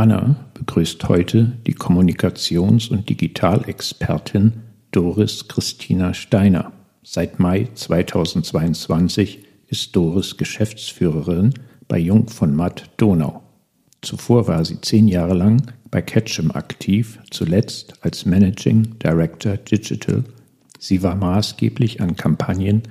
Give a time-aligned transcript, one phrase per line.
[0.00, 4.54] Hanna begrüßt heute die Kommunikations- und Digitalexpertin
[4.92, 6.72] Doris Christina Steiner.
[7.02, 11.52] Seit Mai 2022 ist Doris Geschäftsführerin
[11.86, 13.42] bei Jung von Matt Donau.
[14.00, 20.24] Zuvor war sie zehn Jahre lang bei Ketchum aktiv, zuletzt als Managing Director Digital.
[20.78, 22.84] Sie war maßgeblich an Kampagnen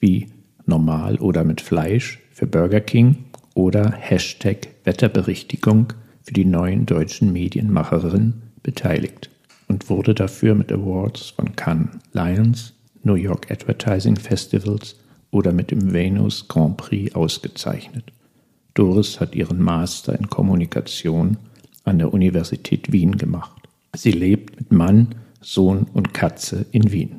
[0.00, 0.28] wie
[0.64, 5.92] Normal oder mit Fleisch für Burger King oder Hashtag Wetterberichtigung
[6.26, 9.30] für die neuen deutschen Medienmacherinnen beteiligt
[9.68, 14.96] und wurde dafür mit Awards von Cannes Lions, New York Advertising Festivals
[15.30, 18.12] oder mit dem Venus Grand Prix ausgezeichnet.
[18.74, 21.36] Doris hat ihren Master in Kommunikation
[21.84, 23.68] an der Universität Wien gemacht.
[23.94, 27.16] Sie lebt mit Mann, Sohn und Katze in Wien.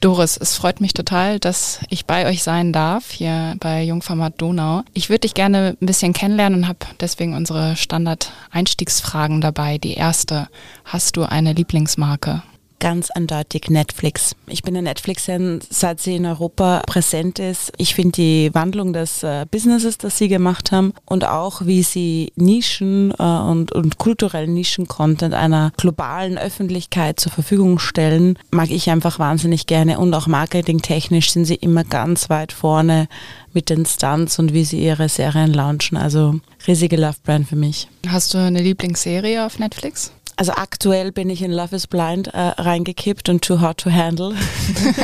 [0.00, 4.82] Doris, es freut mich total, dass ich bei euch sein darf, hier bei Jungformat Donau.
[4.94, 9.76] Ich würde dich gerne ein bisschen kennenlernen und habe deswegen unsere Standard-Einstiegsfragen dabei.
[9.76, 10.48] Die erste,
[10.86, 12.42] hast du eine Lieblingsmarke?
[12.80, 14.34] Ganz eindeutig Netflix.
[14.48, 17.72] Ich bin ein Netflix-Fan, seit sie in Europa präsent ist.
[17.76, 22.32] Ich finde die Wandlung des äh, Businesses, das sie gemacht haben und auch wie sie
[22.34, 29.18] Nischen äh, und, und kulturellen Nischen-Content einer globalen Öffentlichkeit zur Verfügung stellen, mag ich einfach
[29.18, 33.06] wahnsinnig gerne und auch marketingtechnisch sind sie immer ganz weit vorne
[33.52, 35.96] mit den Stunts und wie sie ihre Serien launchen.
[35.96, 37.88] Also riesige Love-Brand für mich.
[38.08, 40.12] Hast du eine Lieblingsserie auf Netflix?
[40.40, 44.34] Also aktuell bin ich in Love is Blind äh, reingekippt und Too Hot to Handle.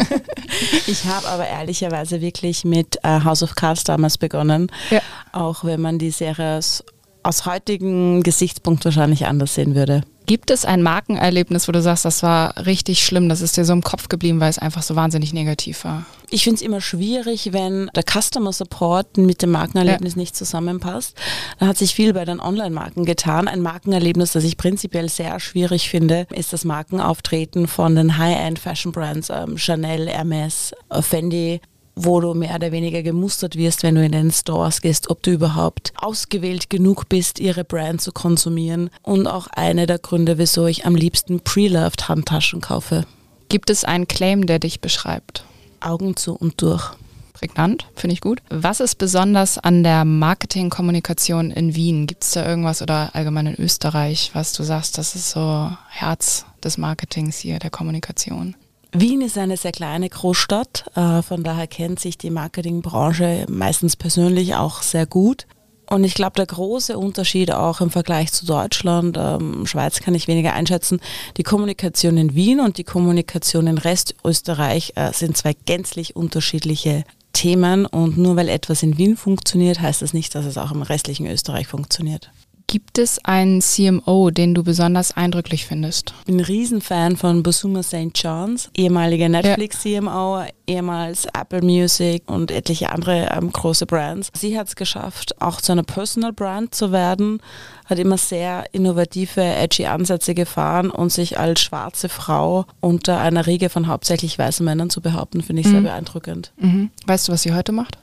[0.86, 4.72] ich habe aber ehrlicherweise wirklich mit äh, House of Cards damals begonnen.
[4.88, 5.02] Ja.
[5.32, 6.82] Auch wenn man die Serie aus,
[7.22, 10.04] aus heutigem Gesichtspunkt wahrscheinlich anders sehen würde.
[10.26, 13.72] Gibt es ein Markenerlebnis, wo du sagst, das war richtig schlimm, das ist dir so
[13.72, 16.04] im Kopf geblieben, weil es einfach so wahnsinnig negativ war?
[16.30, 20.20] Ich finde es immer schwierig, wenn der Customer Support mit dem Markenerlebnis ja.
[20.20, 21.16] nicht zusammenpasst.
[21.60, 23.46] Da hat sich viel bei den Online-Marken getan.
[23.46, 29.56] Ein Markenerlebnis, das ich prinzipiell sehr schwierig finde, ist das Markenauftreten von den High-End-Fashion-Brands, ähm,
[29.56, 30.72] Chanel, Hermes,
[31.02, 31.60] Fendi,
[31.96, 35.32] wo du mehr oder weniger gemustert wirst, wenn du in den Stores gehst, ob du
[35.32, 38.90] überhaupt ausgewählt genug bist, ihre Brand zu konsumieren.
[39.02, 43.06] Und auch einer der Gründe, wieso ich am liebsten Pre-Loved Handtaschen kaufe.
[43.48, 45.44] Gibt es einen Claim, der dich beschreibt?
[45.80, 46.92] Augen zu und durch.
[47.32, 48.40] Prägnant, finde ich gut.
[48.48, 52.06] Was ist besonders an der Marketingkommunikation in Wien?
[52.06, 56.46] Gibt es da irgendwas oder allgemein in Österreich, was du sagst, das ist so Herz
[56.64, 58.54] des Marketings hier, der Kommunikation?
[58.92, 64.54] Wien ist eine sehr kleine Großstadt, äh, von daher kennt sich die Marketingbranche meistens persönlich
[64.54, 65.46] auch sehr gut.
[65.88, 70.26] Und ich glaube, der große Unterschied auch im Vergleich zu Deutschland, ähm, Schweiz kann ich
[70.26, 71.00] weniger einschätzen,
[71.36, 77.86] die Kommunikation in Wien und die Kommunikation in Restösterreich äh, sind zwei gänzlich unterschiedliche Themen.
[77.86, 81.26] Und nur weil etwas in Wien funktioniert, heißt das nicht, dass es auch im restlichen
[81.26, 82.30] Österreich funktioniert.
[82.68, 86.12] Gibt es einen CMO, den du besonders eindrücklich findest?
[86.20, 88.10] Ich bin ein Riesenfan von Basuma St.
[88.14, 94.30] John's, ehemaliger Netflix-CMO, ehemals Apple Music und etliche andere ähm, große Brands.
[94.34, 97.40] Sie hat es geschafft, auch zu einer Personal Brand zu werden,
[97.84, 103.68] hat immer sehr innovative, edgy Ansätze gefahren und sich als schwarze Frau unter einer Riege
[103.68, 105.72] von hauptsächlich weißen Männern zu behaupten, finde ich mhm.
[105.72, 106.52] sehr beeindruckend.
[106.56, 106.90] Mhm.
[107.06, 107.98] Weißt du, was sie heute macht?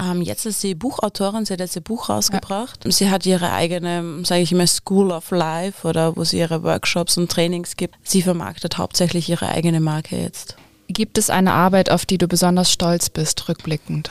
[0.00, 2.84] Ähm, jetzt ist sie Buchautorin, sie hat jetzt ihr Buch rausgebracht.
[2.84, 2.90] Ja.
[2.90, 7.18] Sie hat ihre eigene, sage ich immer, School of Life oder wo sie ihre Workshops
[7.18, 7.96] und Trainings gibt.
[8.02, 10.56] Sie vermarktet hauptsächlich ihre eigene Marke jetzt.
[10.88, 14.10] Gibt es eine Arbeit, auf die du besonders stolz bist, rückblickend?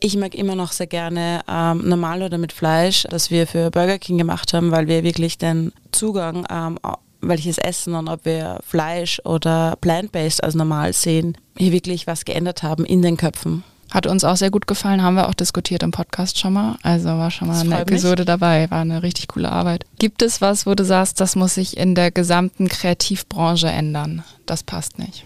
[0.00, 3.98] Ich mag immer noch sehr gerne ähm, normal oder mit Fleisch, das wir für Burger
[3.98, 6.78] King gemacht haben, weil wir wirklich den Zugang ähm,
[7.20, 12.62] welches Essen und ob wir Fleisch oder plant-based als normal sehen, hier wirklich was geändert
[12.62, 13.64] haben in den Köpfen.
[13.90, 16.76] Hat uns auch sehr gut gefallen, haben wir auch diskutiert im Podcast schon mal.
[16.82, 18.26] Also war schon mal eine Episode mich.
[18.26, 19.86] dabei, war eine richtig coole Arbeit.
[19.98, 24.24] Gibt es was, wo du sagst, das muss sich in der gesamten Kreativbranche ändern?
[24.44, 25.24] Das passt nicht.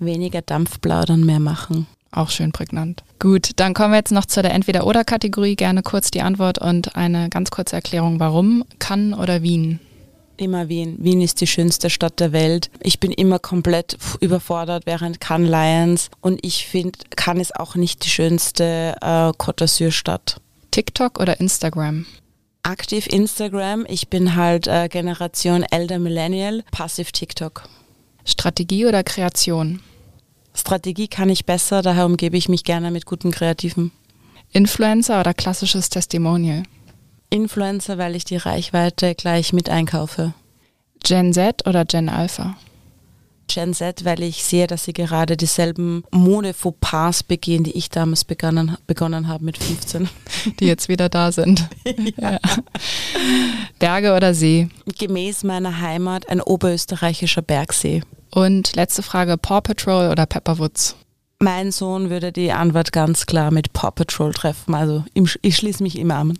[0.00, 1.86] Weniger Dampfplaudern, mehr machen.
[2.10, 3.02] Auch schön prägnant.
[3.18, 5.56] Gut, dann kommen wir jetzt noch zu der Entweder-Oder-Kategorie.
[5.56, 9.80] Gerne kurz die Antwort und eine ganz kurze Erklärung, warum Cannes oder Wien?
[10.36, 10.96] Immer Wien.
[10.98, 12.70] Wien ist die schönste Stadt der Welt.
[12.80, 18.04] Ich bin immer komplett überfordert während Cannes Lions und ich finde, Cannes ist auch nicht
[18.04, 20.40] die schönste äh, Côte d'Azur-Stadt.
[20.72, 22.06] TikTok oder Instagram?
[22.64, 23.84] Aktiv Instagram.
[23.88, 27.68] Ich bin halt äh, Generation Elder Millennial, passiv TikTok.
[28.24, 29.80] Strategie oder Kreation?
[30.54, 33.92] Strategie kann ich besser, daher umgebe ich mich gerne mit guten Kreativen.
[34.52, 36.62] Influencer oder klassisches Testimonial?
[37.34, 40.34] Influencer, weil ich die Reichweite gleich mit einkaufe.
[41.02, 42.56] Gen Z oder Gen Alpha?
[43.48, 48.76] Gen Z, weil ich sehe, dass sie gerade dieselben Mode-Fauxpas begehen, die ich damals begonnen,
[48.86, 50.08] begonnen habe mit 15.
[50.60, 51.68] Die jetzt wieder da sind.
[51.84, 52.38] ja.
[52.38, 52.38] Ja.
[53.78, 54.68] Berge oder See?
[54.98, 58.02] Gemäß meiner Heimat ein oberösterreichischer Bergsee.
[58.30, 60.96] Und letzte Frage, Paw Patrol oder Pepperwoods?
[61.40, 64.74] Mein Sohn würde die Antwort ganz klar mit Paw Patrol treffen.
[64.74, 65.04] Also
[65.42, 66.38] ich schließe mich ihm an.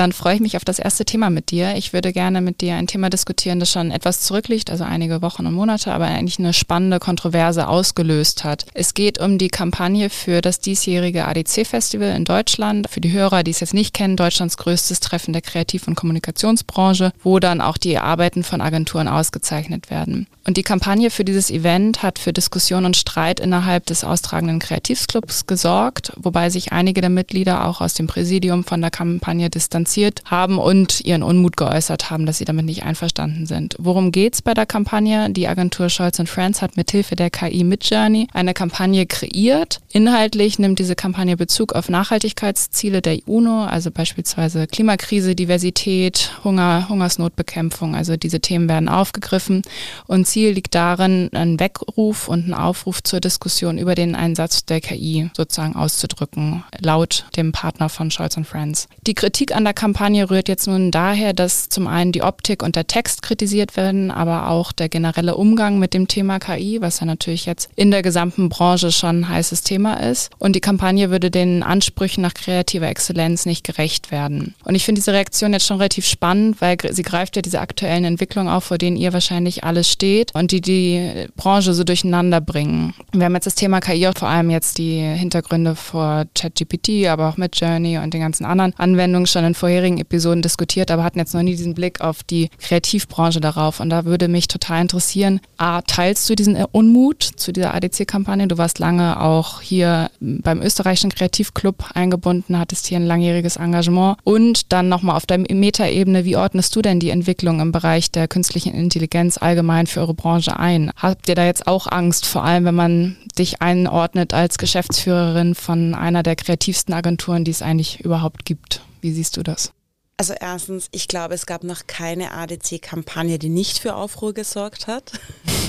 [0.00, 1.76] Dann freue ich mich auf das erste Thema mit dir.
[1.76, 5.44] Ich würde gerne mit dir ein Thema diskutieren, das schon etwas zurückliegt, also einige Wochen
[5.44, 8.64] und Monate, aber eigentlich eine spannende Kontroverse ausgelöst hat.
[8.72, 12.88] Es geht um die Kampagne für das diesjährige ADC-Festival in Deutschland.
[12.88, 17.12] Für die Hörer, die es jetzt nicht kennen, Deutschlands größtes Treffen der Kreativ- und Kommunikationsbranche,
[17.22, 20.26] wo dann auch die Arbeiten von Agenturen ausgezeichnet werden.
[20.46, 25.46] Und die Kampagne für dieses Event hat für Diskussion und Streit innerhalb des austragenden Kreativclubs
[25.46, 29.50] gesorgt, wobei sich einige der Mitglieder auch aus dem Präsidium von der Kampagne
[29.90, 33.74] distanziert haben und ihren Unmut geäußert haben, dass sie damit nicht einverstanden sind.
[33.78, 35.30] Worum geht's bei der Kampagne?
[35.30, 39.80] Die Agentur Scholz Friends hat mithilfe der KI Midjourney eine Kampagne kreiert.
[39.92, 47.96] Inhaltlich nimmt diese Kampagne Bezug auf Nachhaltigkeitsziele der UNO, also beispielsweise Klimakrise, Diversität, Hunger, Hungersnotbekämpfung.
[47.96, 49.62] Also diese Themen werden aufgegriffen
[50.06, 54.80] und Ziel liegt darin, einen Weckruf und einen Aufruf zur Diskussion über den Einsatz der
[54.80, 58.88] KI sozusagen auszudrücken, laut dem Partner von Scholz Friends.
[59.06, 62.76] Die Kritik an der Kampagne rührt jetzt nun daher, dass zum einen die Optik und
[62.76, 67.06] der Text kritisiert werden, aber auch der generelle Umgang mit dem Thema KI, was ja
[67.06, 70.30] natürlich jetzt in der gesamten Branche schon ein heißes Thema ist.
[70.38, 74.54] Und die Kampagne würde den Ansprüchen nach kreativer Exzellenz nicht gerecht werden.
[74.64, 78.04] Und ich finde diese Reaktion jetzt schon relativ spannend, weil sie greift ja diese aktuellen
[78.04, 82.94] Entwicklungen auf, vor denen ihr wahrscheinlich alles steht und die die Branche so durcheinander bringen.
[83.12, 87.36] Wir haben jetzt das Thema KI, vor allem jetzt die Hintergründe vor ChatGPT, aber auch
[87.36, 91.34] mit Journey und den ganzen anderen Anwendungen schon in vorherigen Episoden diskutiert, aber hatten jetzt
[91.34, 93.78] noch nie diesen Blick auf die Kreativbranche darauf.
[93.78, 98.48] Und da würde mich total interessieren, A, teilst du diesen Unmut zu dieser ADC-Kampagne?
[98.48, 104.16] Du warst lange auch hier beim österreichischen Kreativclub eingebunden, hattest hier ein langjähriges Engagement.
[104.24, 108.28] Und dann nochmal auf der Metaebene, wie ordnest du denn die Entwicklung im Bereich der
[108.28, 110.90] künstlichen Intelligenz allgemein für eure Branche ein?
[110.96, 115.94] Habt ihr da jetzt auch Angst, vor allem wenn man dich einordnet als Geschäftsführerin von
[115.94, 118.80] einer der kreativsten Agenturen, die es eigentlich überhaupt gibt?
[119.00, 119.72] Wie siehst du das?
[120.16, 125.12] Also erstens, ich glaube, es gab noch keine ADC-Kampagne, die nicht für Aufruhr gesorgt hat.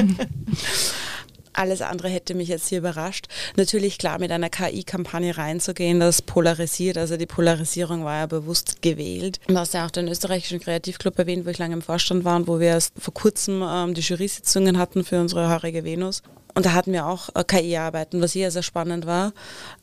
[1.54, 3.26] Alles andere hätte mich jetzt hier überrascht.
[3.56, 6.96] Natürlich klar, mit einer KI-Kampagne reinzugehen, das polarisiert.
[6.96, 9.38] Also die Polarisierung war ja bewusst gewählt.
[9.48, 12.46] Du hast ja auch den österreichischen Kreativclub erwähnt, wo ich lange im Vorstand war und
[12.46, 16.22] wo wir erst vor kurzem ähm, die Jury-Sitzungen hatten für unsere haarige Venus.
[16.54, 19.32] Und da hatten wir auch äh, KI-Arbeiten, was hier sehr spannend war.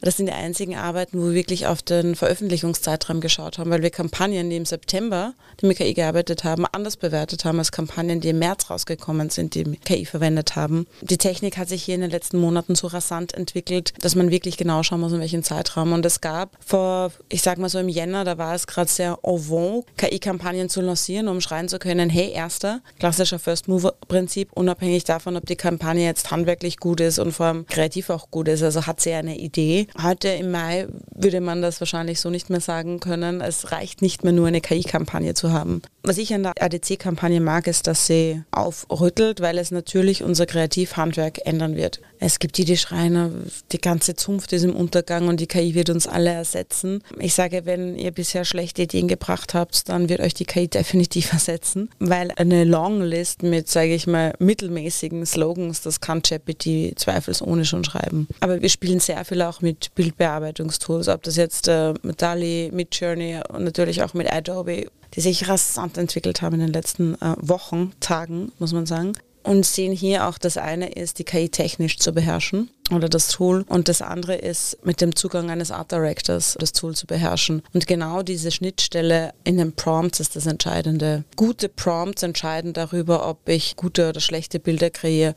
[0.02, 3.90] Das sind die einzigen Arbeiten, wo wir wirklich auf den Veröffentlichungszeitraum geschaut haben, weil wir
[3.90, 8.30] Kampagnen, die im September, die mit KI gearbeitet haben, anders bewertet haben als Kampagnen, die
[8.30, 10.86] im März rausgekommen sind, die KI verwendet haben.
[11.02, 14.58] Die Technik hat sich hier in den letzten Monaten so rasant entwickelt, dass man wirklich
[14.58, 15.94] genau schauen muss, in welchem Zeitraum.
[15.94, 19.18] Und es gab vor, ich sag mal so im Jänner, da war es gerade sehr
[19.24, 25.36] en vogue, KI-Kampagnen zu lancieren, um schreien zu können, hey, erster, klassischer First-Mover-Prinzip, unabhängig davon,
[25.36, 28.64] ob die Kampagne jetzt Handwerk handwerklich gut ist und vor allem kreativ auch gut ist.
[28.64, 29.88] Also hat sie eine Idee.
[30.02, 33.42] Heute im Mai würde man das wahrscheinlich so nicht mehr sagen können.
[33.42, 35.82] Es reicht nicht mehr nur eine KI-Kampagne zu haben.
[36.02, 41.46] Was ich an der ADC-Kampagne mag, ist, dass sie aufrüttelt, weil es natürlich unser Kreativhandwerk
[41.46, 42.00] ändern wird.
[42.20, 45.90] Es gibt die, die schreien, die ganze Zunft ist im Untergang und die KI wird
[45.90, 47.02] uns alle ersetzen.
[47.18, 51.32] Ich sage, wenn ihr bisher schlechte Ideen gebracht habt, dann wird euch die KI definitiv
[51.34, 57.84] ersetzen, weil eine Longlist mit, sage ich mal, mittelmäßigen Slogans, das kann ChatGPT zweifelsohne schon
[57.84, 58.28] schreiben.
[58.40, 62.96] Aber wir spielen sehr viel auch mit Bildbearbeitungstools, ob das jetzt äh, mit DALI, mit
[62.96, 67.36] Journey und natürlich auch mit Adobe die sich rasant entwickelt haben in den letzten äh,
[67.40, 69.14] Wochen, Tagen, muss man sagen.
[69.50, 73.66] Und sehen hier auch, das eine ist, die KI technisch zu beherrschen oder das Tool.
[73.68, 77.64] Und das andere ist, mit dem Zugang eines Art Directors das Tool zu beherrschen.
[77.74, 81.24] Und genau diese Schnittstelle in den Prompts ist das Entscheidende.
[81.36, 85.34] Gute Prompts entscheiden darüber, ob ich gute oder schlechte Bilder kreiere.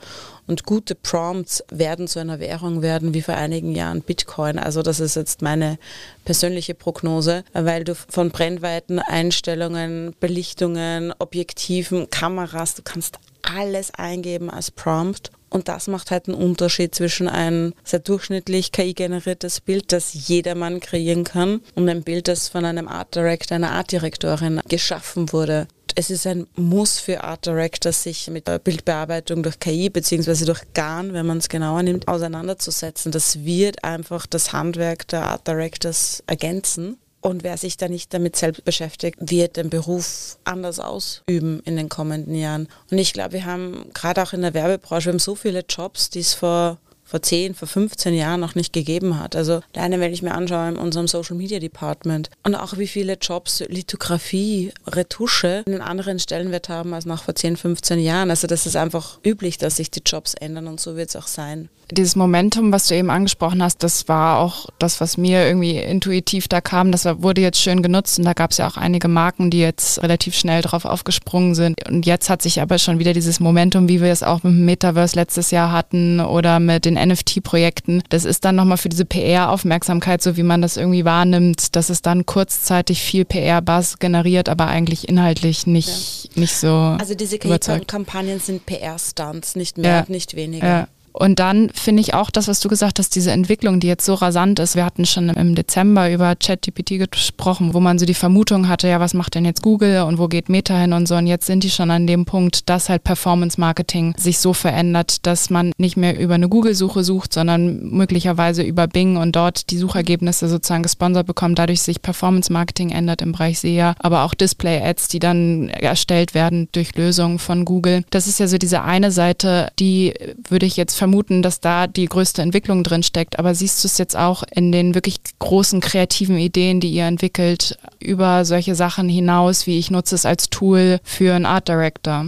[0.47, 4.59] Und gute Prompts werden zu einer Währung werden wie vor einigen Jahren Bitcoin.
[4.59, 5.79] Also das ist jetzt meine
[6.27, 14.71] persönliche Prognose, weil du von Brennweiten, Einstellungen, Belichtungen, Objektiven, Kameras, du kannst alles eingeben als
[14.71, 20.81] Prompt und das macht halt einen Unterschied zwischen ein sehr durchschnittlich KI-generiertes Bild, das jedermann
[20.81, 25.69] kreieren kann, und ein Bild, das von einem Art Director, einer Art Direktorin geschaffen wurde.
[25.95, 30.47] Es ist ein Muss für Art Directors, sich mit Bildbearbeitung durch KI bzw.
[30.47, 33.13] durch GAN, wenn man es genauer nimmt, auseinanderzusetzen.
[33.13, 36.97] Das wird einfach das Handwerk der Art Directors ergänzen.
[37.23, 41.89] Und wer sich da nicht damit selbst beschäftigt, wird den Beruf anders ausüben in den
[41.89, 42.69] kommenden Jahren.
[42.91, 46.11] Und ich glaube, wir haben gerade auch in der Werbebranche, wir haben so viele Jobs,
[46.11, 46.79] die es vor
[47.13, 49.37] vor 10, vor 15 Jahren noch nicht gegeben hat.
[49.37, 53.19] Also alleine, wenn ich mir anschaue in unserem Social Media Department und auch wie viele
[53.21, 58.31] Jobs Lithografie, Retusche einen anderen Stellenwert haben als noch vor 10, 15 Jahren.
[58.31, 61.27] Also das ist einfach üblich, dass sich die Jobs ändern und so wird es auch
[61.27, 61.69] sein.
[61.93, 66.49] Dieses Momentum, was du eben angesprochen hast, das war auch das, was mir irgendwie intuitiv
[66.49, 66.91] da kam.
[66.91, 70.03] Das wurde jetzt schön genutzt und da gab es ja auch einige Marken, die jetzt
[70.03, 71.87] relativ schnell drauf aufgesprungen sind.
[71.87, 74.65] Und jetzt hat sich aber schon wieder dieses Momentum, wie wir es auch mit dem
[74.65, 78.03] Metaverse letztes Jahr hatten oder mit den NFT-Projekten.
[78.09, 82.01] Das ist dann nochmal für diese PR-Aufmerksamkeit, so wie man das irgendwie wahrnimmt, dass es
[82.01, 86.41] dann kurzzeitig viel PR-Buzz generiert, aber eigentlich inhaltlich nicht, ja.
[86.41, 86.97] nicht so.
[86.99, 90.01] Also diese Kampagnen sind PR-Stunts, nicht mehr ja.
[90.01, 90.67] und nicht weniger.
[90.67, 90.89] Ja.
[91.13, 94.15] Und dann finde ich auch das, was du gesagt hast, diese Entwicklung, die jetzt so
[94.15, 94.77] rasant ist.
[94.77, 99.01] Wir hatten schon im Dezember über ChatGPT gesprochen, wo man so die Vermutung hatte, ja,
[99.01, 101.17] was macht denn jetzt Google und wo geht Meta hin und so.
[101.17, 105.27] Und jetzt sind die schon an dem Punkt, dass halt Performance Marketing sich so verändert,
[105.27, 109.79] dass man nicht mehr über eine Google-Suche sucht, sondern möglicherweise über Bing und dort die
[109.79, 115.09] Suchergebnisse sozusagen gesponsert bekommt, dadurch sich Performance Marketing ändert im Bereich SEA, aber auch Display-Ads,
[115.09, 118.05] die dann erstellt werden durch Lösungen von Google.
[118.11, 120.15] Das ist ja so diese eine Seite, die
[120.49, 123.41] würde ich jetzt vermuten, dass da die größte Entwicklung drin steckt.
[123.41, 127.77] Aber siehst du es jetzt auch in den wirklich großen kreativen Ideen, die ihr entwickelt,
[127.99, 132.27] über solche Sachen hinaus, wie ich nutze es als Tool für einen Art Director?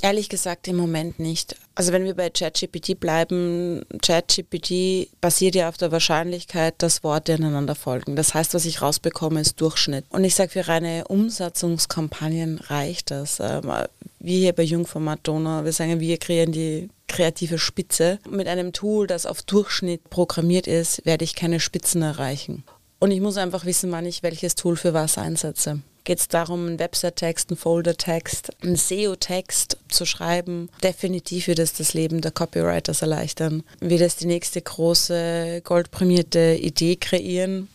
[0.00, 1.56] Ehrlich gesagt im Moment nicht.
[1.74, 7.74] Also wenn wir bei ChatGPT bleiben, ChatGPT basiert ja auf der Wahrscheinlichkeit, dass Worte ineinander
[7.74, 8.14] folgen.
[8.14, 10.04] Das heißt, was ich rausbekomme, ist Durchschnitt.
[10.10, 13.40] Und ich sage, für reine Umsatzungskampagnen reicht das.
[13.40, 13.62] Ähm,
[14.20, 18.18] wir hier bei Jungformat Donau, wir sagen, wir kreieren die kreative Spitze.
[18.28, 22.64] Mit einem Tool, das auf Durchschnitt programmiert ist, werde ich keine Spitzen erreichen.
[22.98, 25.80] Und ich muss einfach wissen, wann ich welches Tool für was einsetze.
[26.02, 30.68] Geht es darum, einen Website-Text, einen Folder-Text, einen SEO-Text zu schreiben?
[30.82, 33.62] Definitiv wird es das Leben der Copywriters erleichtern.
[33.80, 37.68] Wird es die nächste große goldprämierte Idee kreieren?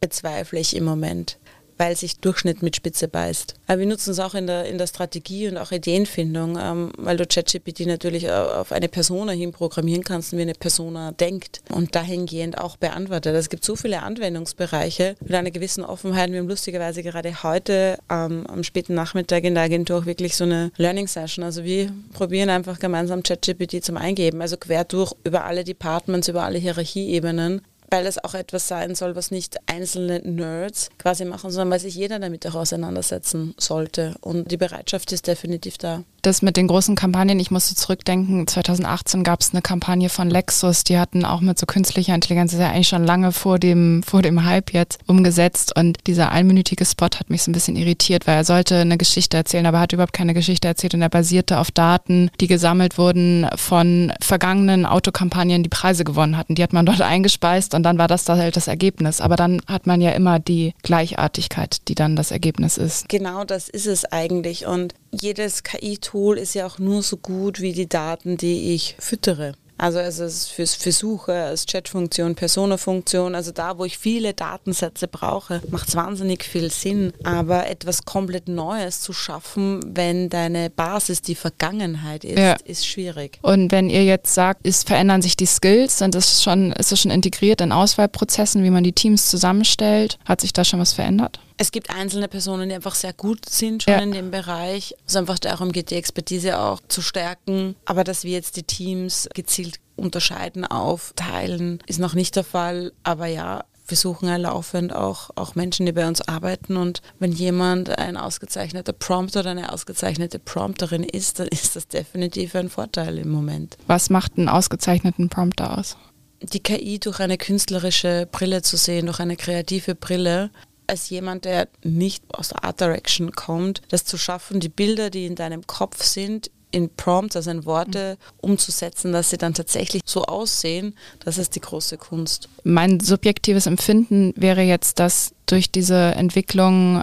[0.00, 1.38] Bezweifle ich im Moment
[1.78, 3.54] weil sich Durchschnitt mit Spitze beißt.
[3.66, 7.16] Aber wir nutzen es auch in der, in der Strategie und auch Ideenfindung, ähm, weil
[7.16, 12.58] du ChatGPT natürlich auf eine Persona hin programmieren kannst, wie eine Persona denkt und dahingehend
[12.58, 13.34] auch beantwortet.
[13.34, 16.30] Es gibt so viele Anwendungsbereiche mit einer gewissen Offenheit.
[16.30, 20.70] Wir haben lustigerweise gerade heute ähm, am späten Nachmittag in der Agentur wirklich so eine
[20.76, 21.44] Learning Session.
[21.44, 26.44] Also wir probieren einfach gemeinsam ChatGPT zum Eingeben, also quer durch über alle Departments, über
[26.44, 27.62] alle Hierarchieebenen
[27.92, 31.94] weil es auch etwas sein soll, was nicht einzelne Nerds quasi machen, sondern weil sich
[31.94, 34.14] jeder damit auch auseinandersetzen sollte.
[34.22, 39.24] Und die Bereitschaft ist definitiv da das mit den großen Kampagnen, ich musste zurückdenken, 2018
[39.24, 42.64] gab es eine Kampagne von Lexus, die hatten auch mit so künstlicher Intelligenz, das ist
[42.64, 47.06] ja eigentlich schon lange vor dem, vor dem Hype jetzt umgesetzt und dieser einminütige Spot
[47.06, 49.92] hat mich so ein bisschen irritiert, weil er sollte eine Geschichte erzählen, aber er hat
[49.92, 55.62] überhaupt keine Geschichte erzählt und er basierte auf Daten, die gesammelt wurden von vergangenen Autokampagnen,
[55.62, 56.54] die Preise gewonnen hatten.
[56.54, 59.20] Die hat man dort eingespeist und dann war das halt das Ergebnis.
[59.20, 63.08] Aber dann hat man ja immer die Gleichartigkeit, die dann das Ergebnis ist.
[63.08, 67.72] Genau das ist es eigentlich und jedes KI-Tool ist ja auch nur so gut wie
[67.72, 69.54] die Daten, die ich füttere.
[69.82, 75.60] Also es ist fürs Versuche, als Chatfunktion, Persona-Funktion, also da, wo ich viele Datensätze brauche,
[75.70, 77.12] macht es wahnsinnig viel Sinn.
[77.24, 82.56] Aber etwas komplett Neues zu schaffen, wenn deine Basis die Vergangenheit ist, ja.
[82.64, 83.40] ist schwierig.
[83.42, 87.00] Und wenn ihr jetzt sagt, ist, verändern sich die Skills, sind das schon, ist das
[87.00, 90.16] schon integriert in Auswahlprozessen, wie man die Teams zusammenstellt?
[90.24, 91.40] Hat sich da schon was verändert?
[91.56, 94.00] Es gibt einzelne Personen, die einfach sehr gut sind schon ja.
[94.00, 94.94] in dem Bereich.
[95.06, 97.76] Es einfach darum geht, die Expertise auch zu stärken.
[97.84, 102.92] Aber dass wir jetzt die Teams gezielt unterscheiden, aufteilen, ist noch nicht der Fall.
[103.02, 106.76] Aber ja, wir suchen ja laufend auch, auch Menschen, die bei uns arbeiten.
[106.76, 112.54] Und wenn jemand ein ausgezeichneter Prompter oder eine ausgezeichnete Prompterin ist, dann ist das definitiv
[112.54, 113.76] ein Vorteil im Moment.
[113.86, 115.96] Was macht einen ausgezeichneten Prompter aus?
[116.40, 120.50] Die KI durch eine künstlerische Brille zu sehen, durch eine kreative Brille,
[120.86, 125.34] als jemand, der nicht aus Art Direction kommt, das zu schaffen, die Bilder, die in
[125.34, 130.94] deinem Kopf sind, in Prompts, also in Worte umzusetzen, dass sie dann tatsächlich so aussehen,
[131.20, 132.48] das ist die große Kunst.
[132.64, 137.02] Mein subjektives Empfinden wäre jetzt, dass durch diese Entwicklung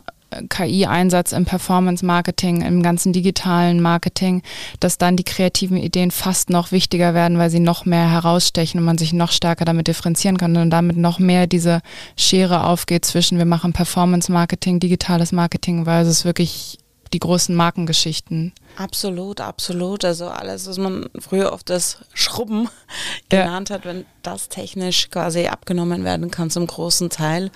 [0.50, 4.44] KI-Einsatz im Performance-Marketing, im ganzen digitalen Marketing,
[4.80, 8.86] dass dann die kreativen Ideen fast noch wichtiger werden, weil sie noch mehr herausstechen und
[8.86, 11.82] man sich noch stärker damit differenzieren kann und damit noch mehr diese
[12.16, 16.78] Schere aufgeht zwischen wir machen Performance-Marketing, digitales Marketing, weil es wirklich
[17.14, 18.54] die großen Markengeschichten.
[18.76, 20.06] Absolut, absolut.
[20.06, 22.70] Also alles, was man früher oft das Schrubben
[23.32, 23.44] ja.
[23.44, 27.52] genannt hat, wenn das technisch quasi abgenommen werden kann zum großen Teil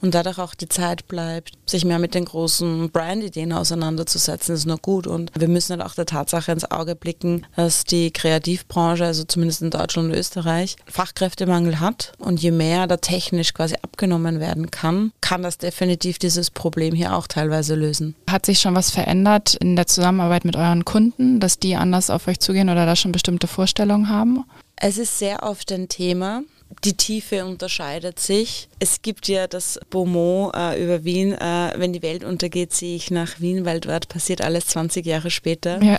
[0.00, 4.78] und dadurch auch die Zeit bleibt, sich mehr mit den großen Brand-Ideen auseinanderzusetzen, ist nur
[4.78, 5.06] gut.
[5.06, 9.62] Und wir müssen halt auch der Tatsache ins Auge blicken, dass die Kreativbranche, also zumindest
[9.62, 12.12] in Deutschland und Österreich, Fachkräftemangel hat.
[12.18, 17.16] Und je mehr da technisch quasi abgenommen werden kann, kann das definitiv dieses Problem hier
[17.16, 18.14] auch teilweise lösen.
[18.30, 22.28] Hat sich schon was verändert in der Zusammenarbeit mit euren Kunden, dass die anders auf
[22.28, 24.44] euch zugehen oder da schon bestimmte Vorstellungen haben?
[24.76, 26.42] Es ist sehr oft ein Thema.
[26.84, 28.68] Die Tiefe unterscheidet sich.
[28.78, 33.10] Es gibt ja das Beaumont äh, über Wien, äh, wenn die Welt untergeht, sehe ich
[33.10, 35.82] nach Wien, weil dort passiert alles 20 Jahre später.
[35.82, 35.98] Ja.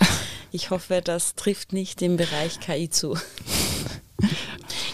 [0.52, 3.16] Ich hoffe, das trifft nicht im Bereich KI zu.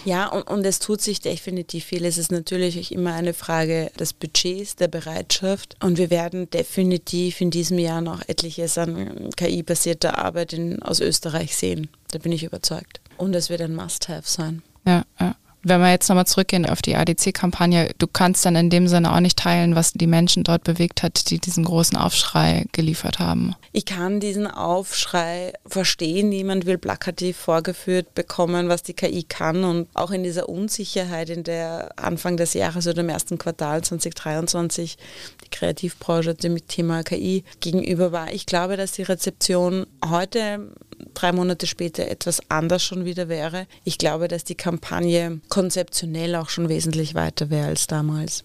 [0.04, 2.04] Ja, und, und es tut sich definitiv viel.
[2.04, 5.76] Es ist natürlich immer eine Frage des Budgets, der Bereitschaft.
[5.83, 11.57] Und wir werden definitiv in diesem Jahr noch etliches an KI-basierter Arbeit in, aus Österreich
[11.57, 11.88] sehen.
[12.11, 13.00] Da bin ich überzeugt.
[13.16, 14.62] Und es wird ein Must-Have sein.
[14.87, 15.35] Ja, ja.
[15.64, 19.21] Wenn wir jetzt nochmal zurückgehen auf die ADC-Kampagne, du kannst dann in dem Sinne auch
[19.21, 23.54] nicht teilen, was die Menschen dort bewegt hat, die diesen großen Aufschrei geliefert haben.
[23.73, 26.28] Ich kann diesen Aufschrei verstehen.
[26.28, 29.64] Niemand will plakativ vorgeführt bekommen, was die KI kann.
[29.64, 34.99] Und auch in dieser Unsicherheit, in der Anfang des Jahres oder im ersten Quartal 2023
[35.44, 38.33] die Kreativbranche dem Thema KI gegenüber war.
[38.33, 40.71] Ich glaube, dass die Rezeption heute
[41.12, 43.66] drei Monate später etwas anders schon wieder wäre.
[43.84, 48.44] Ich glaube, dass die Kampagne konzeptionell auch schon wesentlich weiter wäre als damals.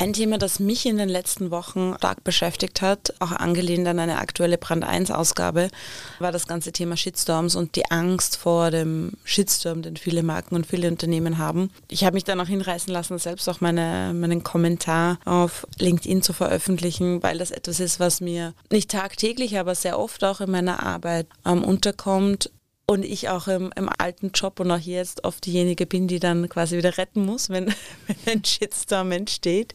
[0.00, 4.16] Ein Thema, das mich in den letzten Wochen stark beschäftigt hat, auch angelehnt an eine
[4.16, 5.68] aktuelle Brand 1 Ausgabe,
[6.20, 10.66] war das ganze Thema Shitstorms und die Angst vor dem Shitstorm, den viele Marken und
[10.66, 11.68] viele Unternehmen haben.
[11.88, 16.32] Ich habe mich dann auch hinreißen lassen, selbst auch meine, meinen Kommentar auf LinkedIn zu
[16.32, 20.82] veröffentlichen, weil das etwas ist, was mir nicht tagtäglich, aber sehr oft auch in meiner
[20.82, 22.48] Arbeit ähm, unterkommt
[22.90, 26.48] und ich auch im, im, alten Job und auch jetzt oft diejenige bin, die dann
[26.48, 27.66] quasi wieder retten muss, wenn,
[28.08, 29.74] wenn ein Shitstorm entsteht.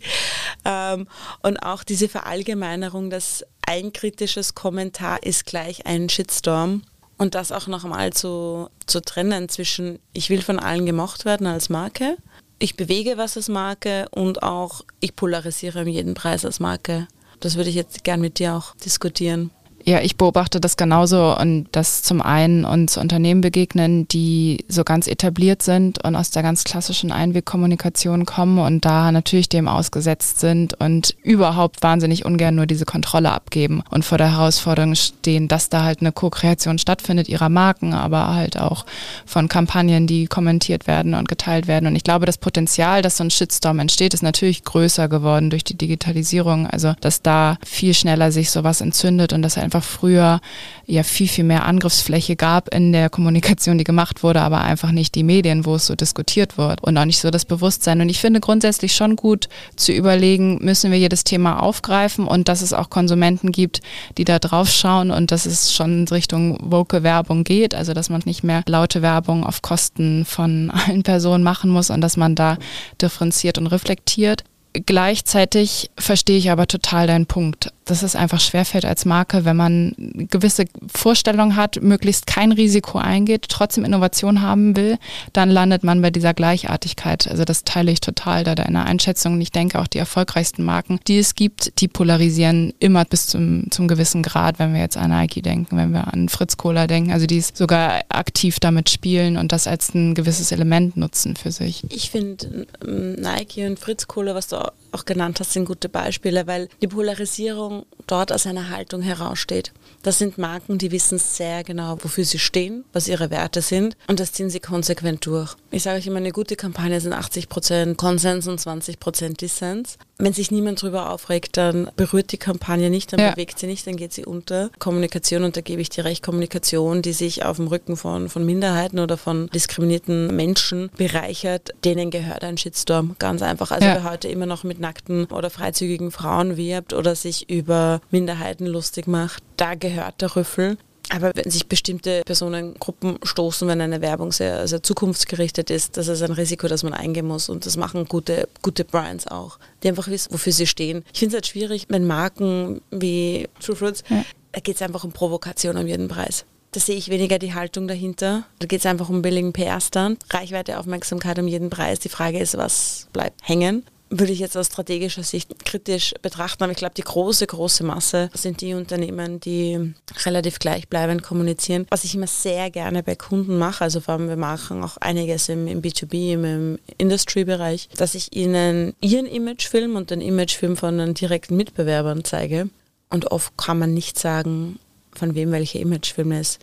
[0.66, 1.08] Ähm,
[1.42, 6.82] und auch diese Verallgemeinerung, dass ein kritisches Kommentar ist gleich ein Shitstorm.
[7.18, 11.48] Und das auch noch einmal zu, zu trennen zwischen, ich will von allen gemocht werden
[11.48, 12.18] als Marke,
[12.60, 17.08] ich bewege was als Marke und auch ich polarisiere um jeden Preis als Marke.
[17.40, 19.52] Das würde ich jetzt gern mit dir auch diskutieren.
[19.88, 25.08] Ja, ich beobachte das genauso und das zum einen uns Unternehmen begegnen, die so ganz
[25.08, 30.74] etabliert sind und aus der ganz klassischen Einwegkommunikation kommen und da natürlich dem ausgesetzt sind
[30.74, 35.84] und überhaupt wahnsinnig ungern nur diese Kontrolle abgeben und vor der Herausforderung stehen, dass da
[35.84, 38.88] halt eine Co-Kreation stattfindet ihrer Marken, aber halt auch
[39.28, 41.86] von Kampagnen, die kommentiert werden und geteilt werden.
[41.86, 45.64] Und ich glaube, das Potenzial, dass so ein Shitstorm entsteht, ist natürlich größer geworden durch
[45.64, 46.66] die Digitalisierung.
[46.66, 50.40] Also, dass da viel schneller sich sowas entzündet und dass einfach einfach früher
[50.88, 55.16] ja viel, viel mehr Angriffsfläche gab in der Kommunikation, die gemacht wurde, aber einfach nicht
[55.16, 58.02] die Medien, wo es so diskutiert wird und auch nicht so das Bewusstsein.
[58.02, 62.62] Und ich finde grundsätzlich schon gut zu überlegen, müssen wir jedes Thema aufgreifen und dass
[62.62, 63.82] es auch Konsumenten gibt,
[64.18, 68.10] die da drauf schauen und dass es schon in Richtung woke Werbung geht, also dass
[68.10, 72.36] man nicht mehr laute Werbung auf Kosten von allen Personen machen muss und dass man
[72.36, 72.58] da
[73.02, 74.44] differenziert und reflektiert.
[74.74, 79.94] Gleichzeitig verstehe ich aber total deinen Punkt dass es einfach schwerfällt als Marke, wenn man
[80.30, 84.98] gewisse Vorstellungen hat, möglichst kein Risiko eingeht, trotzdem Innovation haben will,
[85.34, 87.28] dann landet man bei dieser Gleichartigkeit.
[87.28, 89.40] Also das teile ich total da deine Einschätzung.
[89.40, 93.88] Ich denke auch die erfolgreichsten Marken, die es gibt, die polarisieren immer bis zum, zum
[93.88, 97.28] gewissen Grad, wenn wir jetzt an Nike denken, wenn wir an Fritz Kohler denken, also
[97.28, 101.84] die sogar aktiv damit spielen und das als ein gewisses Element nutzen für sich.
[101.90, 104.58] Ich finde ähm, Nike und Fritz Kohler, was du
[104.96, 109.74] auch genannt hast, sind gute Beispiele, weil die Polarisierung dort aus einer Haltung heraussteht.
[110.04, 114.20] Das sind Marken, die wissen sehr genau, wofür sie stehen, was ihre Werte sind und
[114.20, 115.56] das ziehen sie konsequent durch.
[115.72, 119.98] Ich sage euch immer, eine gute Kampagne sind 80% Konsens und 20% Dissens.
[120.18, 123.32] Wenn sich niemand darüber aufregt, dann berührt die Kampagne nicht, dann ja.
[123.32, 124.70] bewegt sie nicht, dann geht sie unter.
[124.80, 128.46] Kommunikation, und da gebe ich dir recht, Kommunikation, die sich auf dem Rücken von, von
[128.46, 133.16] Minderheiten oder von diskriminierten Menschen bereichert, denen gehört ein Shitstorm.
[133.20, 133.72] Ganz einfach.
[133.72, 133.96] Also ja.
[133.96, 139.08] wer heute immer noch mit nackten oder freizügigen Frauen wirbt oder sich über Minderheiten lustig
[139.08, 140.78] macht, da gehört der Rüffel.
[141.10, 146.22] Aber wenn sich bestimmte Personengruppen stoßen, wenn eine Werbung sehr, sehr zukunftsgerichtet ist, das ist
[146.24, 147.50] ein Risiko, das man eingehen muss.
[147.50, 151.04] Und das machen gute, gute Brands auch, die einfach wissen, wofür sie stehen.
[151.14, 154.26] Ich finde es halt schwierig, wenn Marken wie True Fruits, ja.
[154.52, 156.46] da geht es einfach um Provokation um jeden Preis.
[156.72, 158.44] Da sehe ich weniger die Haltung dahinter.
[158.60, 162.00] Da geht es einfach um billigen PR-Stand, Reichweite, Aufmerksamkeit um jeden Preis.
[162.00, 163.86] Die Frage ist, was bleibt hängen
[164.20, 166.64] würde ich jetzt aus strategischer Sicht kritisch betrachten.
[166.64, 169.94] Aber ich glaube, die große, große Masse sind die Unternehmen, die
[170.26, 171.86] relativ gleichbleibend kommunizieren.
[171.90, 175.50] Was ich immer sehr gerne bei Kunden mache, also vor allem wir machen auch einiges
[175.50, 180.98] im, im B2B, im, im Industry-Bereich, dass ich ihnen ihren Imagefilm und den Imagefilm von
[180.98, 182.70] den direkten Mitbewerbern zeige.
[183.10, 184.80] Und oft kann man nicht sagen,
[185.14, 186.60] von wem welcher Imagefilm ist.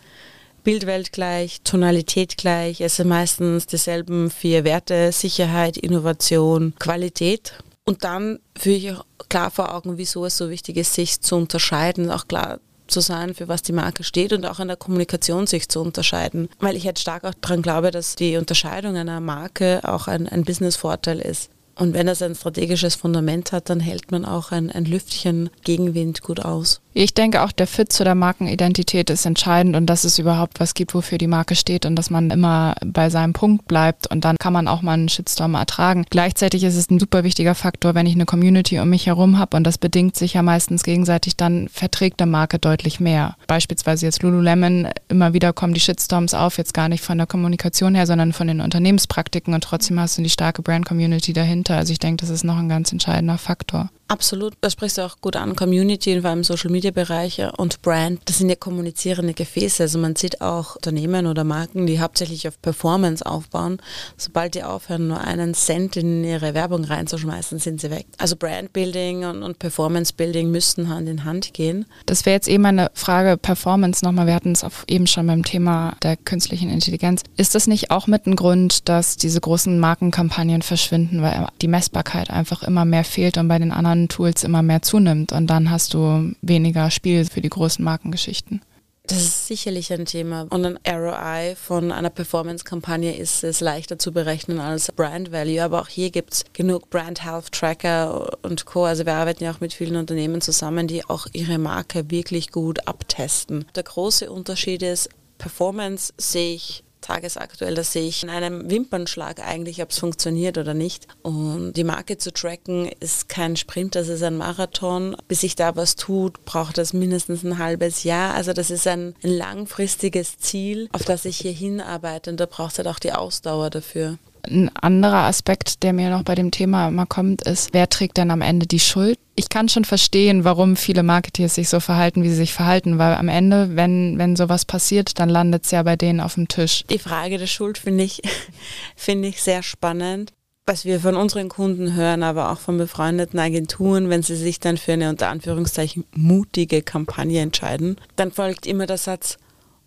[0.64, 2.80] Bildwelt gleich, Tonalität gleich.
[2.80, 7.54] Es sind meistens dieselben vier Werte, Sicherheit, Innovation, Qualität.
[7.84, 11.36] Und dann führe ich auch klar vor Augen, wieso es so wichtig ist, sich zu
[11.36, 15.46] unterscheiden, auch klar zu sein, für was die Marke steht und auch in der Kommunikation
[15.46, 16.48] sich zu unterscheiden.
[16.60, 20.44] Weil ich jetzt stark auch daran glaube, dass die Unterscheidung einer Marke auch ein, ein
[20.44, 21.50] Business-Vorteil ist.
[21.74, 26.22] Und wenn das ein strategisches Fundament hat, dann hält man auch ein, ein Lüftchen Gegenwind
[26.22, 26.82] gut aus.
[26.94, 30.74] Ich denke auch, der Fit zu der Markenidentität ist entscheidend und dass es überhaupt was
[30.74, 34.36] gibt, wofür die Marke steht und dass man immer bei seinem Punkt bleibt und dann
[34.38, 36.04] kann man auch mal einen Shitstorm ertragen.
[36.10, 39.56] Gleichzeitig ist es ein super wichtiger Faktor, wenn ich eine Community um mich herum habe
[39.56, 43.36] und das bedingt sich ja meistens gegenseitig, dann verträgt der Marke deutlich mehr.
[43.46, 47.94] Beispielsweise jetzt Lululemon, immer wieder kommen die Shitstorms auf, jetzt gar nicht von der Kommunikation
[47.94, 51.32] her, sondern von den Unternehmenspraktiken und trotzdem hast du die starke Brand-Community
[51.62, 51.76] dahinter.
[51.76, 53.90] Also ich denke, das ist noch ein ganz entscheidender Faktor.
[54.12, 55.56] Absolut, da sprichst du auch gut an.
[55.56, 59.84] Community, vor allem Social Media Bereiche und Brand, das sind ja kommunizierende Gefäße.
[59.84, 63.78] Also man sieht auch Unternehmen oder Marken, die hauptsächlich auf Performance aufbauen.
[64.18, 68.04] Sobald die aufhören, nur einen Cent in ihre Werbung reinzuschmeißen, sind sie weg.
[68.18, 71.86] Also Brandbuilding und, und Performance Building müssten Hand in Hand gehen.
[72.04, 74.26] Das wäre jetzt eben eine Frage Performance nochmal.
[74.26, 77.22] Wir hatten es eben schon beim Thema der künstlichen Intelligenz.
[77.38, 82.28] Ist das nicht auch mit ein Grund, dass diese großen Markenkampagnen verschwinden, weil die Messbarkeit
[82.28, 85.94] einfach immer mehr fehlt und bei den anderen Tools immer mehr zunimmt und dann hast
[85.94, 88.62] du weniger Spiel für die großen Markengeschichten.
[89.04, 90.46] Das ist sicherlich ein Thema.
[90.50, 95.62] Und ein ROI von einer Performance-Kampagne ist es leichter zu berechnen als Brand Value.
[95.62, 98.84] Aber auch hier gibt es genug Brand Health Tracker und Co.
[98.84, 102.86] Also wir arbeiten ja auch mit vielen Unternehmen zusammen, die auch ihre Marke wirklich gut
[102.86, 103.64] abtesten.
[103.74, 109.82] Der große Unterschied ist, Performance sehe ich tagesaktuell, da sehe ich in einem Wimpernschlag eigentlich,
[109.82, 111.06] ob es funktioniert oder nicht.
[111.22, 115.16] Und die Marke zu tracken ist kein Sprint, das ist ein Marathon.
[115.28, 118.34] Bis sich da was tut, braucht das mindestens ein halbes Jahr.
[118.34, 122.72] Also das ist ein, ein langfristiges Ziel, auf das ich hier hinarbeite und da braucht
[122.72, 124.18] es halt auch die Ausdauer dafür.
[124.44, 128.30] Ein anderer Aspekt, der mir noch bei dem Thema immer kommt, ist, wer trägt denn
[128.30, 129.18] am Ende die Schuld?
[129.36, 133.14] Ich kann schon verstehen, warum viele Marketeers sich so verhalten, wie sie sich verhalten, weil
[133.14, 136.84] am Ende, wenn, wenn sowas passiert, dann landet es ja bei denen auf dem Tisch.
[136.90, 138.20] Die Frage der Schuld finde ich,
[138.96, 140.32] finde ich sehr spannend.
[140.64, 144.76] Was wir von unseren Kunden hören, aber auch von befreundeten Agenturen, wenn sie sich dann
[144.76, 149.38] für eine unter Anführungszeichen mutige Kampagne entscheiden, dann folgt immer der Satz,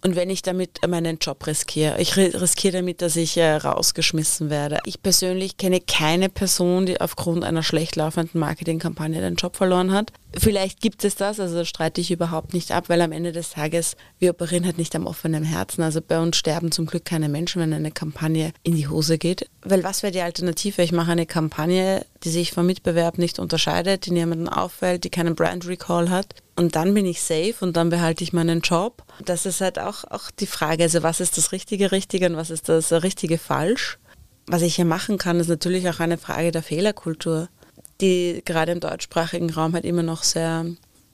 [0.05, 4.77] und wenn ich damit meinen Job riskiere, ich riskiere damit, dass ich äh, rausgeschmissen werde.
[4.85, 10.13] Ich persönlich kenne keine Person, die aufgrund einer schlecht laufenden Marketingkampagne den Job verloren hat.
[10.37, 13.51] Vielleicht gibt es das, also das streite ich überhaupt nicht ab, weil am Ende des
[13.51, 15.81] Tages, wir operieren halt nicht am offenen Herzen.
[15.81, 19.49] Also bei uns sterben zum Glück keine Menschen, wenn eine Kampagne in die Hose geht.
[19.63, 20.81] Weil was wäre die Alternative?
[20.81, 25.35] Ich mache eine Kampagne, die sich vom Mitbewerb nicht unterscheidet, die niemanden auffällt, die keinen
[25.35, 26.35] Brand Recall hat.
[26.55, 29.03] Und dann bin ich safe und dann behalte ich meinen Job.
[29.23, 32.49] Das ist halt auch, auch die Frage, also was ist das richtige Richtige und was
[32.49, 33.99] ist das richtige Falsch?
[34.47, 37.49] Was ich hier machen kann, ist natürlich auch eine Frage der Fehlerkultur
[38.01, 40.65] die gerade im deutschsprachigen Raum halt immer noch sehr,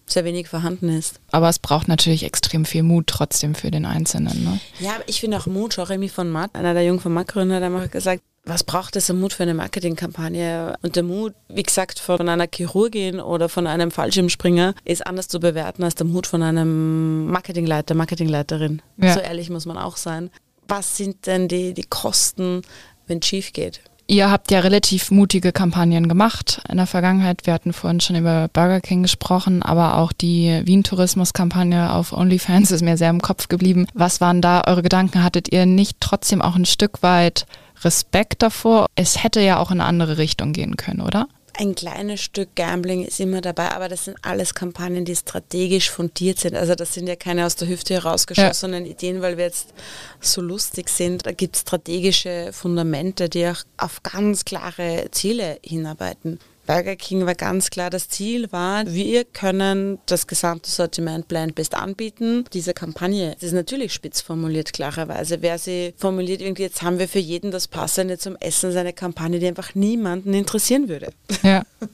[0.06, 1.20] sehr wenig vorhanden ist.
[1.32, 4.44] Aber es braucht natürlich extrem viel Mut trotzdem für den Einzelnen.
[4.44, 4.60] Ne?
[4.80, 5.78] Ja, ich finde auch Mut.
[5.78, 9.12] Jeremy von Matt, einer der Jungen von Matt Gründer, hat einmal gesagt, was braucht es
[9.13, 10.76] Mut für eine Marketingkampagne?
[10.82, 15.39] Und der Mut, wie gesagt, von einer Chirurgin oder von einem Fallschirmspringer ist anders zu
[15.39, 18.82] bewerten als der Mut von einem Marketingleiter, Marketingleiterin.
[18.98, 19.13] Ja.
[19.13, 20.32] So ehrlich muss man auch sein.
[20.67, 22.63] Was sind denn die, die Kosten,
[23.06, 23.82] wenn es schief geht?
[24.12, 27.45] Ihr habt ja relativ mutige Kampagnen gemacht in der Vergangenheit.
[27.45, 32.82] Wir hatten vorhin schon über Burger King gesprochen, aber auch die Wien-Tourismus-Kampagne auf OnlyFans ist
[32.82, 33.88] mir sehr im Kopf geblieben.
[33.93, 35.24] Was waren da eure Gedanken?
[35.24, 37.45] Hattet ihr nicht trotzdem auch ein Stück weit
[37.86, 38.88] Respekt davor?
[38.95, 41.30] Es hätte ja auch in eine andere Richtung gehen können, oder?
[41.62, 46.39] Ein kleines Stück Gambling ist immer dabei, aber das sind alles Kampagnen, die strategisch fundiert
[46.39, 46.56] sind.
[46.56, 48.91] Also das sind ja keine aus der Hüfte herausgeschossenen ja.
[48.91, 49.67] Ideen, weil wir jetzt
[50.19, 51.26] so lustig sind.
[51.26, 56.39] Da gibt es strategische Fundamente, die auch auf ganz klare Ziele hinarbeiten.
[56.71, 62.45] Burger King war ganz klar, das Ziel war, wir können das gesamte Sortiment Plant-Based anbieten.
[62.53, 65.41] Diese Kampagne ist natürlich spitz formuliert, klarerweise.
[65.41, 69.39] Wer sie formuliert, irgendwie jetzt haben wir für jeden das Passende zum Essen, seine Kampagne,
[69.39, 71.12] die einfach niemanden interessieren würde.
[71.43, 71.63] Ja.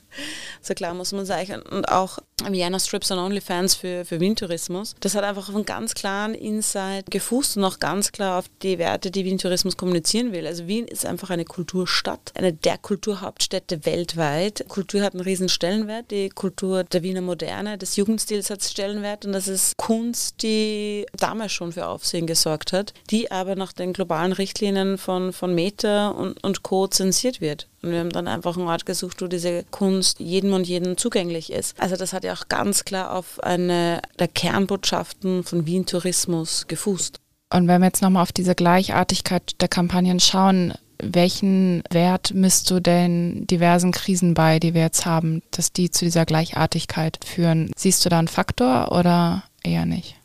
[0.62, 1.62] So klar muss man sagen.
[1.62, 4.96] Und auch Vienna Strips und OnlyFans für, für Wien-Tourismus.
[5.00, 8.78] Das hat einfach auf einen ganz klaren Insight gefußt und auch ganz klar auf die
[8.78, 10.46] Werte, die Wien-Tourismus kommunizieren will.
[10.46, 14.66] Also Wien ist einfach eine Kulturstadt, eine der Kulturhauptstädte weltweit.
[14.68, 16.12] Kultur hat einen riesen Stellenwert.
[16.12, 21.52] Die Kultur der Wiener Moderne, des Jugendstils hat Stellenwert und das ist Kunst, die damals
[21.52, 26.44] schon für Aufsehen gesorgt hat, die aber nach den globalen Richtlinien von, von Meta und,
[26.44, 26.88] und Co.
[26.88, 27.68] zensiert wird.
[27.82, 31.52] Und wir haben dann einfach einen Ort gesucht, wo diese Kunst jedem und jedem zugänglich
[31.52, 31.80] ist.
[31.80, 37.20] Also das hat ja auch ganz klar auf eine der Kernbotschaften von Wien Tourismus gefußt.
[37.54, 42.80] Und wenn wir jetzt nochmal auf diese Gleichartigkeit der Kampagnen schauen, welchen Wert misst du
[42.80, 47.72] denn diversen Krisen bei, die wir jetzt haben, dass die zu dieser Gleichartigkeit führen?
[47.76, 50.16] Siehst du da einen Faktor oder eher nicht?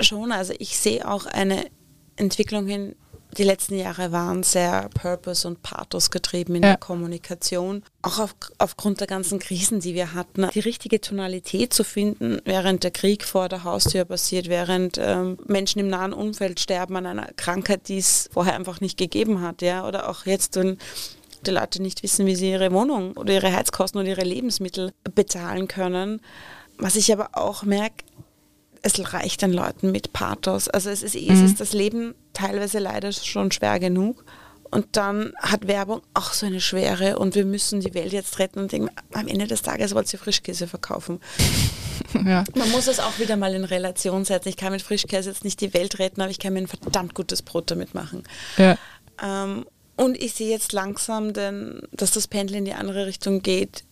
[0.00, 1.66] Schon, also ich sehe auch eine
[2.16, 2.94] Entwicklung hin,
[3.36, 6.70] die letzten Jahre waren sehr Purpose und Pathos getrieben in ja.
[6.70, 7.82] der Kommunikation.
[8.02, 12.84] Auch auf, aufgrund der ganzen Krisen, die wir hatten, die richtige Tonalität zu finden, während
[12.84, 17.32] der Krieg vor der Haustür passiert, während ähm, Menschen im nahen Umfeld sterben an einer
[17.36, 20.78] Krankheit, die es vorher einfach nicht gegeben hat, ja, oder auch jetzt, wenn
[21.46, 25.68] die Leute nicht wissen, wie sie ihre Wohnung oder ihre Heizkosten oder ihre Lebensmittel bezahlen
[25.68, 26.20] können.
[26.78, 28.04] Was ich aber auch merke,
[28.84, 30.68] es reicht den Leuten mit Pathos.
[30.68, 31.30] Also es ist, mhm.
[31.30, 34.24] es ist das Leben teilweise leider schon schwer genug.
[34.70, 38.58] Und dann hat Werbung auch so eine Schwere und wir müssen die Welt jetzt retten
[38.58, 41.20] und denken, am Ende des Tages wollt ihr Frischkäse verkaufen.
[42.24, 42.44] Ja.
[42.54, 44.48] Man muss es auch wieder mal in Relation setzen.
[44.48, 47.14] Ich kann mit Frischkäse jetzt nicht die Welt retten, aber ich kann mir ein verdammt
[47.14, 48.22] gutes Brot damit machen.
[48.56, 48.78] Ja.
[49.20, 49.64] Ähm,
[49.96, 53.84] und ich sehe jetzt langsam, denn, dass das Pendel in die andere Richtung geht,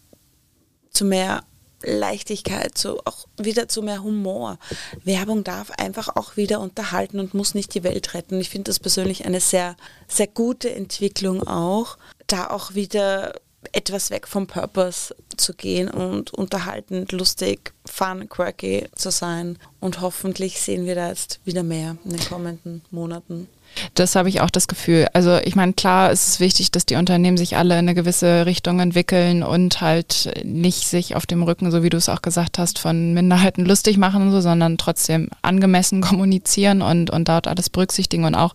[0.90, 1.42] zu mehr
[1.85, 4.59] Leichtigkeit, so auch wieder zu mehr Humor.
[5.05, 8.40] Werbung darf einfach auch wieder unterhalten und muss nicht die Welt retten.
[8.40, 9.77] Ich finde das persönlich eine sehr,
[10.09, 13.35] sehr gute Entwicklung auch, da auch wieder
[13.73, 19.59] etwas weg vom Purpose zu gehen und unterhaltend, lustig, fun, quirky zu sein.
[19.81, 23.49] Und hoffentlich sehen wir da jetzt wieder mehr in den kommenden Monaten.
[23.95, 25.09] Das habe ich auch das Gefühl.
[25.12, 28.47] Also ich meine, klar ist es wichtig, dass die Unternehmen sich alle in eine gewisse
[28.47, 32.59] Richtung entwickeln und halt nicht sich auf dem Rücken, so wie du es auch gesagt
[32.59, 37.71] hast, von Minderheiten lustig machen und so, sondern trotzdem angemessen kommunizieren und, und dort alles
[37.71, 38.55] berücksichtigen und auch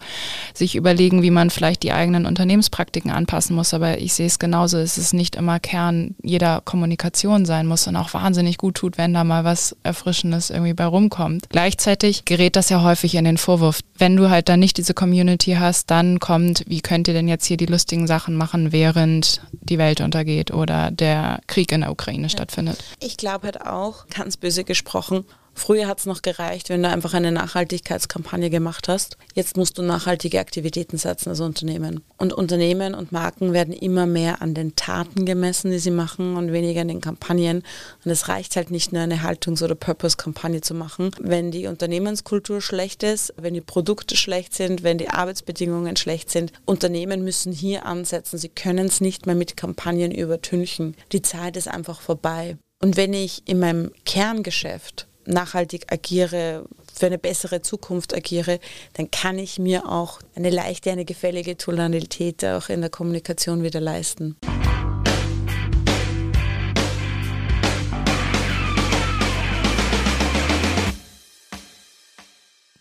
[0.54, 3.74] sich überlegen, wie man vielleicht die eigenen Unternehmenspraktiken anpassen muss.
[3.74, 7.96] Aber ich sehe es genauso, es ist nicht immer Kern jeder Kommunikation sein muss und
[7.96, 11.50] auch wahnsinnig gut tut, wenn da mal was Erfrischendes irgendwie bei rumkommt.
[11.50, 13.80] Gleichzeitig gerät das ja häufig in den Vorwurf.
[13.98, 17.46] Wenn du halt dann nicht diese Community hast, dann kommt, wie könnt ihr denn jetzt
[17.46, 22.30] hier die lustigen Sachen machen, während die Welt untergeht oder der Krieg in der Ukraine
[22.30, 22.84] stattfindet.
[23.00, 25.26] Ich glaube halt auch, ganz böse gesprochen,
[25.58, 29.18] Früher hat es noch gereicht, wenn du einfach eine Nachhaltigkeitskampagne gemacht hast.
[29.34, 32.04] Jetzt musst du nachhaltige Aktivitäten setzen als Unternehmen.
[32.18, 36.52] Und Unternehmen und Marken werden immer mehr an den Taten gemessen, die sie machen und
[36.52, 37.64] weniger an den Kampagnen.
[38.06, 41.10] Und es reicht halt nicht nur eine Haltungs- oder Purpose-Kampagne zu machen.
[41.20, 46.54] Wenn die Unternehmenskultur schlecht ist, wenn die Produkte schlecht sind, wenn die Arbeitsbedingungen schlecht sind,
[46.66, 48.38] Unternehmen müssen hier ansetzen.
[48.38, 50.96] Sie können es nicht mehr mit Kampagnen übertünchen.
[51.12, 52.58] Die Zeit ist einfach vorbei.
[52.80, 58.60] Und wenn ich in meinem Kerngeschäft nachhaltig agiere, für eine bessere Zukunft agiere,
[58.94, 63.80] dann kann ich mir auch eine leichte, eine gefällige Tonalität auch in der Kommunikation wieder
[63.80, 64.36] leisten.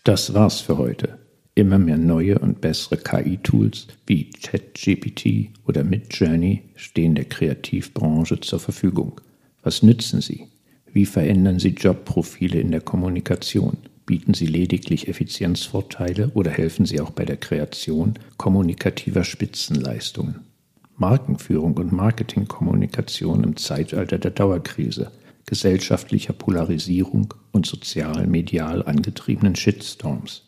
[0.07, 1.19] Das war's für heute.
[1.53, 9.19] Immer mehr neue und bessere KI-Tools wie ChatGPT oder Midjourney stehen der Kreativbranche zur Verfügung.
[9.63, 10.47] Was nützen sie?
[10.97, 13.77] Wie verändern Sie Jobprofile in der Kommunikation?
[14.07, 20.39] Bieten Sie lediglich Effizienzvorteile oder helfen Sie auch bei der Kreation kommunikativer Spitzenleistungen?
[20.95, 25.11] Markenführung und Marketingkommunikation im Zeitalter der Dauerkrise,
[25.45, 30.45] gesellschaftlicher Polarisierung und sozial-medial angetriebenen Shitstorms.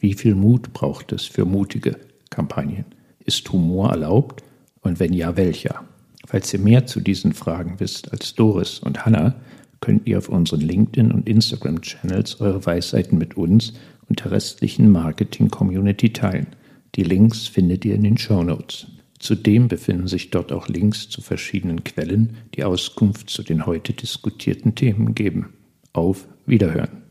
[0.00, 1.96] Wie viel Mut braucht es für mutige
[2.28, 2.84] Kampagnen?
[3.24, 4.44] Ist Humor erlaubt
[4.82, 5.82] und wenn ja, welcher?
[6.26, 9.34] Falls ihr mehr zu diesen Fragen wisst als Doris und Hannah,
[9.82, 13.74] könnt ihr auf unseren LinkedIn- und Instagram-Channels eure Weisheiten mit uns
[14.08, 16.46] und der restlichen Marketing-Community teilen.
[16.94, 18.86] Die Links findet ihr in den Show Notes.
[19.18, 24.74] Zudem befinden sich dort auch Links zu verschiedenen Quellen, die Auskunft zu den heute diskutierten
[24.74, 25.50] Themen geben.
[25.92, 27.01] Auf Wiederhören!